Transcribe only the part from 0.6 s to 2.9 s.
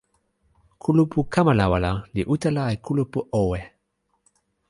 kulupu kamalawala li utala e